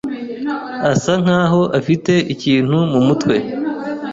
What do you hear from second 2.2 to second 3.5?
ikintu mumutwe.